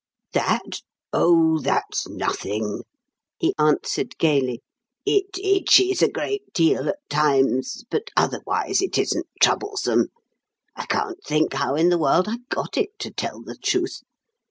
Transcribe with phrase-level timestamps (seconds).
[0.33, 0.81] "That?
[1.13, 2.81] Oh, that's nothing,"
[3.37, 4.63] he answered, gaily.
[5.05, 10.07] "It itches a great deal at times, but otherwise it isn't troublesome.
[10.75, 14.01] I can't think how in the world I got it, to tell the truth.